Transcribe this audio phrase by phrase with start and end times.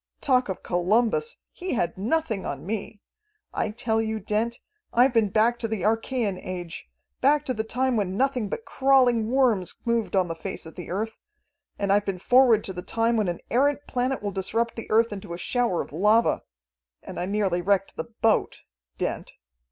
[0.19, 1.37] Talk of Columbus!
[1.51, 3.01] he had nothing on me.
[3.53, 4.57] I tell you, Dent,
[4.91, 6.89] I've been back to the Archaean Age,
[7.21, 10.89] back to the time when nothing but crawling worms moved on the face of the
[10.89, 11.11] earth.
[11.77, 15.13] And I've been forward to the time when an errant planet will disrupt the earth
[15.13, 16.41] into a shower of lava
[17.03, 18.61] and I nearly wrecked the boat.
[18.97, 19.33] Dent.